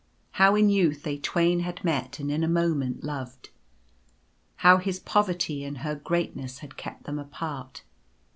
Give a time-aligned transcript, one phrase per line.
[0.41, 3.51] —How in youth they twain had met and jn a moment loved.
[4.65, 7.83] How his poverty and her greatness had kept them apart.